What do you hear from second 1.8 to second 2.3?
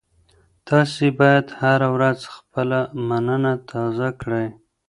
ورځ